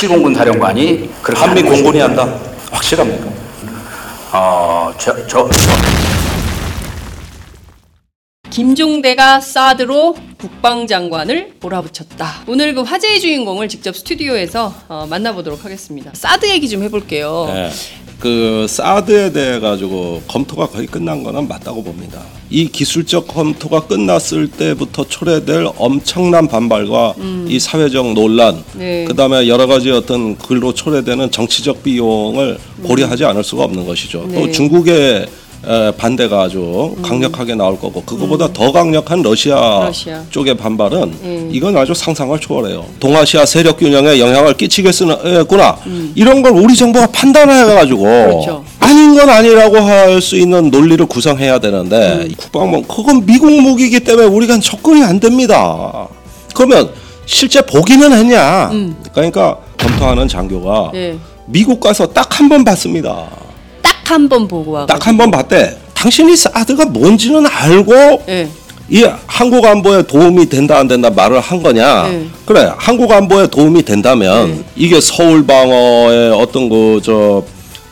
7공군 0.00 0.34
사령관이 0.34 1.10
그렇게 1.20 1.44
한미 1.44 1.62
공군이 1.62 2.00
한다. 2.00 2.26
확실합니까? 2.70 3.26
어, 4.32 4.90
저, 4.96 5.14
저, 5.26 5.46
저 5.50 5.70
김종대가 8.48 9.40
사드로 9.40 10.16
국방장관을 10.38 11.56
몰아붙였다. 11.60 12.44
오늘 12.46 12.74
그 12.74 12.80
화제의 12.80 13.20
주인공을 13.20 13.68
직접 13.68 13.94
스튜디오에서 13.94 14.74
어, 14.88 15.06
만나보도록 15.08 15.64
하겠습니다. 15.66 16.10
사드 16.14 16.48
얘기 16.48 16.68
좀 16.70 16.82
해볼게요. 16.82 17.50
네. 17.52 17.70
그 18.20 18.66
사드에 18.68 19.32
대해 19.32 19.58
가지고 19.58 20.22
검토가 20.28 20.66
거의 20.66 20.86
끝난 20.86 21.24
거는 21.24 21.48
맞다고 21.48 21.82
봅니다. 21.82 22.20
이 22.50 22.68
기술적 22.68 23.26
검토가 23.28 23.86
끝났을 23.86 24.48
때부터 24.48 25.04
초래될 25.04 25.68
엄청난 25.78 26.46
반발과 26.46 27.14
이 27.48 27.58
사회적 27.58 28.12
논란, 28.12 28.56
음. 28.56 28.64
네. 28.74 29.04
그다음에 29.04 29.48
여러 29.48 29.66
가지 29.66 29.90
어떤 29.90 30.36
글로 30.36 30.74
초래되는 30.74 31.30
정치적 31.30 31.82
비용을 31.82 32.58
고려하지 32.82 33.24
않을 33.24 33.42
수가 33.42 33.64
없는 33.64 33.86
것이죠. 33.86 34.26
네. 34.28 34.34
또 34.34 34.50
중국의 34.50 34.94
에, 34.94 35.26
반대가 35.98 36.42
아주 36.42 36.96
강력하게 37.02 37.54
나올 37.54 37.78
거고 37.78 38.02
그거보다 38.02 38.50
더 38.52 38.72
강력한 38.72 39.20
러시아, 39.22 39.80
음. 39.80 39.86
러시아. 39.86 40.22
쪽의 40.30 40.56
반발은 40.56 41.14
네. 41.22 41.48
이건 41.52 41.76
아주 41.76 41.92
상상을 41.94 42.38
초월해요. 42.40 42.84
동아시아 42.98 43.44
세력 43.44 43.76
균형에 43.78 44.18
영향을 44.18 44.54
끼치겠구나. 44.54 45.76
이런 46.14 46.42
걸 46.42 46.52
우리 46.52 46.74
정부가 46.74 47.06
판단해가지고 47.08 48.02
음. 48.04 48.28
그렇죠. 48.30 48.64
아닌 48.80 49.14
건 49.14 49.28
아니라고 49.28 49.76
할 49.78 50.20
수 50.20 50.36
있는 50.36 50.70
논리를 50.70 51.04
구성해야 51.06 51.58
되는데 51.60 52.24
음. 52.24 52.32
국방부 52.36 52.82
그건 52.82 53.24
미국 53.26 53.50
무기이기 53.52 54.00
때문에 54.00 54.26
우리가 54.26 54.58
접근이 54.60 55.02
안 55.04 55.20
됩니다. 55.20 56.08
그러면 56.54 56.90
실제 57.26 57.60
보기는 57.62 58.12
했냐? 58.12 58.70
그러니까 59.12 59.56
검토하는 59.78 60.26
장교가 60.28 60.86
음. 60.86 60.92
네. 60.92 61.18
미국 61.46 61.80
가서 61.80 62.06
딱 62.06 62.40
한 62.40 62.48
번 62.48 62.64
봤습니다. 62.64 63.26
딱 64.10 64.18
한 64.18 64.28
번 64.28 64.48
보고 64.48 64.72
와. 64.72 64.86
딱 64.86 65.06
한 65.06 65.16
번 65.16 65.30
봤대. 65.30 65.76
당신이 65.94 66.34
사드가 66.36 66.86
뭔지는 66.86 67.46
알고 67.46 68.22
네. 68.26 68.48
이 68.88 69.04
한국 69.26 69.64
안보에 69.64 70.02
도움이 70.02 70.48
된다 70.48 70.78
안 70.78 70.88
된다 70.88 71.10
말을 71.10 71.38
한 71.38 71.62
거냐? 71.62 72.08
네. 72.08 72.26
그래 72.44 72.72
한국 72.76 73.12
안보에 73.12 73.46
도움이 73.46 73.82
된다면 73.84 74.48
네. 74.56 74.64
이게 74.74 75.00
서울 75.00 75.46
방어에 75.46 76.30
어떤 76.30 76.68
그저 76.68 77.44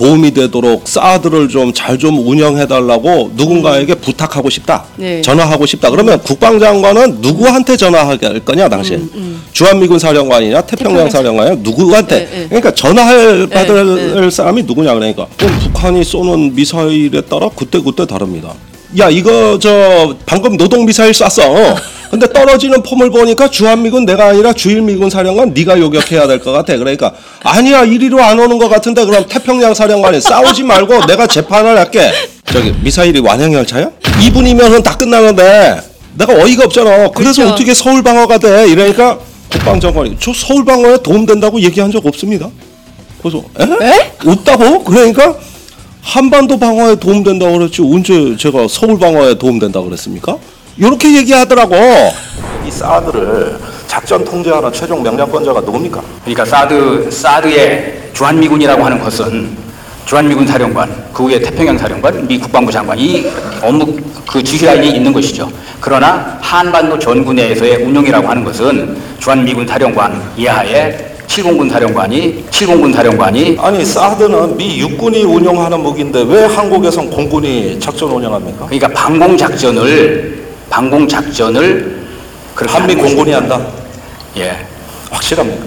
도움이 0.00 0.30
되도록 0.32 0.88
사드를 0.88 1.48
좀 1.50 1.72
잘 1.74 1.98
좀 2.00 2.16
운영해 2.26 2.66
달라고 2.66 3.32
누군가에게 3.34 3.94
부탁하고 3.96 4.48
싶다. 4.48 4.84
네. 4.96 5.20
전화하고 5.20 5.66
싶다. 5.66 5.90
그러면 5.90 6.18
국방장관은 6.22 7.18
누구한테 7.20 7.76
전화할 7.76 8.16
거냐 8.42 8.68
당신? 8.70 9.10
주한미군 9.52 9.98
사령관이냐 9.98 10.62
태평양 10.62 10.94
태평양 10.94 11.10
사령관이냐 11.10 11.56
누구한테? 11.62 12.18
네, 12.20 12.28
네. 12.30 12.46
그러니까 12.48 12.70
전화할 12.72 13.48
네, 13.50 13.54
받을 13.54 14.30
사람이 14.30 14.62
누구냐 14.62 14.94
그러니까 14.94 15.26
그럼 15.36 15.58
북한이 15.58 16.02
쏘는 16.02 16.54
미사일에 16.54 17.20
따라 17.22 17.50
그때 17.54 17.78
그때 17.80 18.06
다릅니다. 18.06 18.54
야 18.98 19.10
이거 19.10 19.58
저 19.60 20.16
방금 20.24 20.56
노동 20.56 20.86
미사일 20.86 21.12
쐈어. 21.12 21.28
근데 22.10 22.26
떨어지는 22.32 22.82
폼을 22.82 23.10
보니까 23.10 23.48
주한미군 23.48 24.04
내가 24.04 24.26
아니라 24.26 24.52
주일미군 24.52 25.10
사령관 25.10 25.54
네가 25.54 25.78
요격해야 25.78 26.26
될 26.26 26.40
것 26.40 26.50
같아. 26.50 26.76
그러니까 26.76 27.12
아니야 27.44 27.84
이리로 27.84 28.20
안 28.22 28.38
오는 28.38 28.58
것 28.58 28.68
같은데 28.68 29.04
그럼 29.04 29.24
태평양 29.28 29.72
사령관이 29.74 30.20
싸우지 30.20 30.64
말고 30.64 31.06
내가 31.06 31.26
재판을 31.28 31.78
할게. 31.78 32.10
저기 32.46 32.74
미사일이 32.82 33.20
완행 33.20 33.52
열차야? 33.54 33.90
2분이면은 34.02 34.82
다 34.82 34.96
끝나는데 34.96 35.80
내가 36.16 36.32
어이가 36.34 36.64
없잖아. 36.64 37.10
그래서 37.10 37.42
그렇죠. 37.42 37.48
어떻게 37.54 37.72
서울 37.72 38.02
방어가 38.02 38.38
돼? 38.38 38.68
이러니까 38.68 39.18
국방장관이 39.52 40.16
저 40.18 40.32
서울 40.34 40.64
방어에 40.64 40.98
도움 41.02 41.26
된다고 41.26 41.60
얘기한 41.60 41.92
적 41.92 42.04
없습니다. 42.04 42.48
그래서 43.22 43.44
에? 43.60 43.86
에? 43.86 44.12
없다고? 44.26 44.82
그러니까 44.82 45.36
한반도 46.02 46.58
방어에 46.58 46.96
도움된다고 46.96 47.58
그랬지 47.58 47.82
언제 47.82 48.36
제가 48.36 48.66
서울 48.68 48.98
방어에 48.98 49.34
도움된다고 49.38 49.84
그랬습니까? 49.86 50.36
이렇게 50.80 51.14
얘기하더라고. 51.18 51.76
이 52.66 52.70
사드를 52.70 53.58
작전 53.86 54.24
통제하는 54.24 54.72
최종 54.72 55.02
명령권자가 55.02 55.60
누굽니까? 55.60 56.00
그러니까 56.24 56.44
사드 56.46 57.10
사드의 57.10 58.10
주한미군이라고 58.14 58.82
하는 58.82 58.98
것은 58.98 59.58
주한미군 60.06 60.46
사령관, 60.46 60.90
그 61.12 61.24
후에 61.24 61.38
태평양 61.38 61.76
사령관, 61.76 62.26
미 62.26 62.38
국방부 62.38 62.72
장관 62.72 62.98
이 62.98 63.30
업무 63.62 63.94
그 64.26 64.42
지휘 64.42 64.64
라인이 64.64 64.96
있는 64.96 65.12
것이죠. 65.12 65.50
그러나 65.80 66.38
한반도 66.40 66.98
전구 66.98 67.34
내에서의 67.34 67.84
운영이라고 67.84 68.26
하는 68.26 68.42
것은 68.42 68.96
주한미군 69.18 69.66
사령관 69.66 70.18
이하의 70.38 71.16
7공군 71.26 71.70
사령관이 71.70 72.46
7공군 72.50 72.94
사령관이 72.94 73.58
아니 73.60 73.84
사드는 73.84 74.56
미 74.56 74.80
육군이 74.80 75.24
운영하는 75.24 75.80
무기인데 75.80 76.22
왜 76.22 76.46
한국에선 76.46 77.10
공군이 77.10 77.78
작전 77.78 78.10
운영합니까? 78.10 78.64
그러니까 78.64 78.88
방공 78.88 79.36
작전을 79.36 80.49
방공 80.70 81.08
작전을 81.08 82.00
그렇게 82.54 82.72
한미. 82.72 82.94
공군이 82.94 83.32
한다. 83.32 83.60
예. 84.36 84.56
확실합니까? 85.10 85.66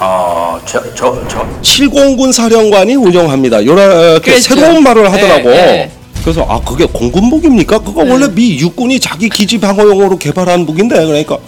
어, 0.00 0.60
저, 0.64 0.80
저, 0.94 1.20
저, 1.28 1.44
7공군 1.60 2.32
사령관이 2.32 2.94
운영합니다. 2.94 3.58
이렇게 3.58 4.30
그랬죠. 4.30 4.54
새로운 4.54 4.84
말을 4.84 5.12
하더라고. 5.12 5.50
네, 5.50 5.56
네. 5.56 5.92
그래서 6.22 6.46
아 6.48 6.60
그게 6.60 6.84
공군 6.84 7.24
무기입니까? 7.24 7.80
그거 7.80 8.04
네. 8.04 8.10
원래 8.12 8.28
미 8.32 8.58
육군이 8.58 9.00
자기 9.00 9.28
기지 9.28 9.58
방어용으로 9.58 10.18
개발한 10.18 10.60
무기인데 10.60 11.04
그러니까 11.04 11.38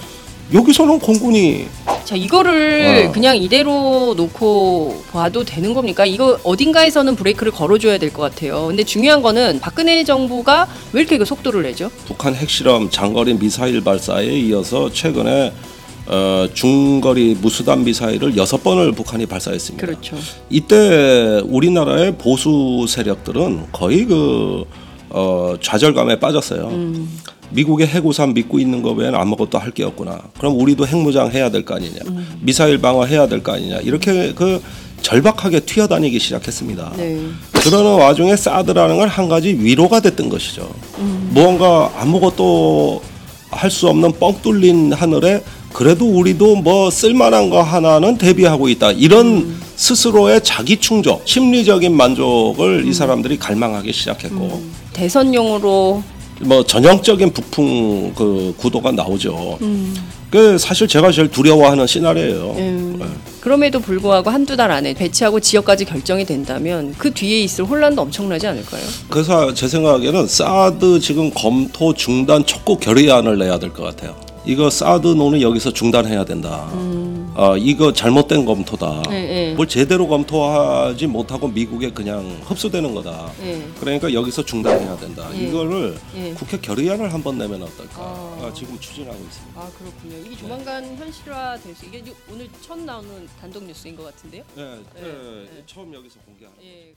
여기서는 0.53 0.99
공군이 0.99 1.67
자 2.05 2.17
이거를 2.17 3.07
어. 3.09 3.13
그냥 3.13 3.37
이대로 3.37 4.15
놓고 4.17 5.05
봐도 5.13 5.45
되는 5.45 5.75
겁니까? 5.75 6.05
이거 6.07 6.39
어딘가에서는 6.43 7.15
브레이크를 7.17 7.53
걸어줘야 7.53 7.99
될 7.99 8.11
것 8.11 8.23
같아요. 8.23 8.67
근데 8.67 8.83
중요한 8.83 9.23
거는 9.23 9.61
박근혜 9.61 10.03
정부가 10.03 10.67
왜 10.93 11.01
이렇게 11.03 11.17
그 11.19 11.25
속도를 11.25 11.63
내죠? 11.63 11.91
북한 12.07 12.35
핵실험 12.35 12.91
장거리 12.91 13.35
미사일 13.35 13.81
발사에 13.83 14.27
이어서 14.27 14.91
최근에 14.93 15.53
어, 16.07 16.49
중거리 16.53 17.37
무수단 17.41 17.85
미사일을 17.85 18.37
여섯 18.37 18.65
번을 18.65 18.91
북한이 18.93 19.27
발사했습니다. 19.27 19.87
그렇죠. 19.87 20.17
이때 20.49 21.41
우리나라의 21.45 22.17
보수 22.19 22.85
세력들은 22.89 23.67
거의 23.71 24.07
그 24.07 24.65
어, 25.11 25.55
좌절감에 25.61 26.19
빠졌어요. 26.21 26.71
미국의 27.51 27.87
해구산 27.89 28.33
믿고 28.35 28.59
있는 28.61 28.81
거 28.83 28.93
외에는 28.93 29.19
아무것도 29.19 29.59
할 29.59 29.73
게 29.73 29.85
없구나. 29.85 30.21
그럼 30.39 30.59
우리도 30.61 30.87
핵무장 30.87 31.31
해야 31.33 31.51
될 31.51 31.65
거 31.65 31.75
아니냐. 31.75 31.99
미사일 32.41 32.79
방어 32.79 33.05
해야 33.07 33.27
될 33.27 33.43
거 33.43 33.53
아니냐. 33.53 33.79
이렇게 33.79 34.33
그 34.35 34.63
절박하게 35.03 35.61
튀어다니기 35.61 36.19
시작했습니다. 36.21 36.93
네. 36.97 37.21
그러는 37.53 37.95
와중에 37.99 38.37
사드라는 38.37 38.97
건한 38.99 39.29
가지 39.29 39.49
위로가 39.59 40.01
됐던 40.01 40.29
것이죠. 40.29 40.69
무언가 41.31 41.91
아무것도 41.97 43.03
할 43.51 43.69
수 43.71 43.89
없는 43.89 44.13
뻥 44.21 44.37
뚫린 44.43 44.93
하늘에 44.93 45.43
그래도 45.73 46.07
우리도 46.09 46.57
뭐 46.57 46.89
쓸만한 46.91 47.51
거 47.51 47.63
하나는 47.63 48.17
대비하고 48.17 48.69
있다. 48.69 48.93
이런 48.93 49.57
스스로의 49.91 50.43
자기 50.45 50.77
충족, 50.77 51.23
심리적인 51.27 51.97
만족을 51.97 52.85
이 52.87 52.93
사람들이 52.93 53.39
갈망하기 53.39 53.91
시작했고, 53.95 54.63
대선용으로 54.93 56.03
뭐 56.43 56.63
전형적인 56.65 57.33
북풍 57.33 58.13
그 58.15 58.55
구도가 58.59 58.93
나오죠. 58.93 59.59
그 60.31 60.59
사실 60.59 60.87
제가 60.87 61.11
제일 61.11 61.29
두려워하는 61.31 61.87
시나리오예요. 61.87 62.55
음, 62.59 63.01
그럼에도 63.41 63.81
불구하고 63.81 64.29
한두 64.29 64.55
달 64.55 64.71
안에 64.71 64.93
배치하고 64.93 65.41
지역까지 65.41 65.87
결정이 65.87 66.27
된다면 66.27 66.95
그 66.99 67.11
뒤에 67.11 67.41
있을 67.41 67.65
혼란도 67.65 68.03
엄청나지 68.03 68.47
않을까요? 68.49 68.83
그래서 69.09 69.53
제 69.55 69.67
생각에는 69.67 70.27
사드 70.27 71.01
지금 71.01 71.31
검토 71.33 71.95
중단 71.95 72.45
촉구 72.45 72.79
결의안을 72.81 73.39
내야 73.39 73.59
될 73.59 73.73
것 73.73 73.83
같아요. 73.85 74.15
이거 74.47 74.71
사드 74.71 75.09
논의 75.09 75.43
여기서 75.43 75.73
중단해야 75.73 76.25
된다. 76.25 76.69
어, 77.35 77.57
이거 77.57 77.93
잘못된 77.93 78.45
검토다. 78.45 79.03
네, 79.09 79.27
네. 79.27 79.55
뭘 79.55 79.69
제대로 79.69 80.09
검토하지 80.09 81.07
못하고 81.07 81.47
미국에 81.49 81.91
그냥 81.91 82.41
흡수되는 82.45 82.95
거다. 82.95 83.31
네. 83.39 83.67
그러니까 83.79 84.13
여기서 84.13 84.45
중단해야 84.45 84.97
된다. 84.97 85.29
예. 85.35 85.47
이거를 85.47 85.97
예. 86.17 86.33
국회 86.35 86.59
결의안을 86.59 87.13
한번 87.13 87.39
내면 87.39 87.63
어떨까? 87.63 88.03
아. 88.03 88.41
아, 88.43 88.53
지금 88.55 88.79
추진하고 88.81 89.17
있습니다. 89.19 89.61
아 89.61 89.71
그렇군요. 89.79 90.17
이게 90.27 90.37
조만간 90.37 90.97
현실화될 90.97 91.75
수. 91.75 91.87
이게 91.87 92.03
오늘 92.33 92.49
첫 92.61 92.79
나오는 92.79 93.29
단독 93.41 93.65
뉴스인 93.65 93.95
것 93.95 94.05
같은데요? 94.05 94.43
네, 94.57 94.63
네, 94.95 95.03
네. 95.03 95.63
처음 95.67 95.95
여기서 95.95 96.19
공개하는. 96.27 96.59
예. 96.65 96.93